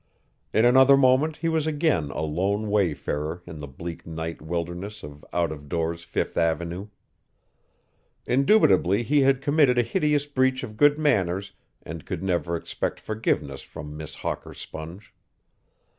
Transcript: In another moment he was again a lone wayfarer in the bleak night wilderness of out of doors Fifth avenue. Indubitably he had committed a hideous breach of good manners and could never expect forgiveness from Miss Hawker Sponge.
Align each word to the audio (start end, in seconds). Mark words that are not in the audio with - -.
In 0.51 0.65
another 0.65 0.97
moment 0.97 1.37
he 1.37 1.47
was 1.47 1.67
again 1.67 2.09
a 2.09 2.21
lone 2.21 2.71
wayfarer 2.71 3.43
in 3.45 3.59
the 3.59 3.67
bleak 3.67 4.03
night 4.03 4.41
wilderness 4.41 5.03
of 5.03 5.23
out 5.31 5.51
of 5.51 5.69
doors 5.69 6.03
Fifth 6.03 6.37
avenue. 6.39 6.87
Indubitably 8.25 9.03
he 9.03 9.19
had 9.21 9.43
committed 9.43 9.77
a 9.77 9.83
hideous 9.83 10.25
breach 10.25 10.63
of 10.63 10.75
good 10.75 10.97
manners 10.97 11.51
and 11.83 12.03
could 12.07 12.23
never 12.23 12.55
expect 12.55 12.99
forgiveness 12.99 13.61
from 13.61 13.95
Miss 13.95 14.15
Hawker 14.15 14.55
Sponge. 14.55 15.13